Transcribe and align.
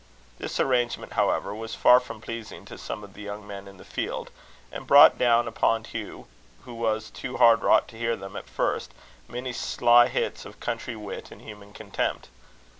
This 0.39 0.59
arrangement, 0.59 1.13
however, 1.13 1.53
was 1.53 1.75
far 1.75 1.99
from 1.99 2.21
pleasing 2.21 2.65
to 2.65 2.77
some 2.79 3.03
of 3.03 3.13
the 3.13 3.21
young 3.21 3.45
men 3.45 3.67
in 3.67 3.77
the 3.77 3.85
field, 3.85 4.31
and 4.71 4.87
brought 4.87 5.19
down 5.19 5.47
upon 5.47 5.83
Hugh, 5.83 6.25
who 6.63 6.73
was 6.73 7.11
too 7.11 7.37
hard 7.37 7.61
wrought 7.61 7.87
to 7.89 7.99
hear 7.99 8.15
them 8.15 8.35
at 8.35 8.47
first, 8.49 8.95
many 9.27 9.53
sly 9.53 10.07
hits 10.07 10.43
of 10.43 10.59
country 10.59 10.95
wit 10.95 11.29
and 11.29 11.43
human 11.43 11.71
contempt. 11.71 12.29